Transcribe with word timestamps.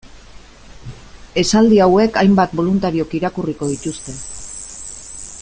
Esaldi 1.41 1.77
hauek 1.87 2.17
hainbat 2.21 2.57
boluntariok 2.61 3.15
irakurriko 3.21 3.71
dituzte. 3.75 4.19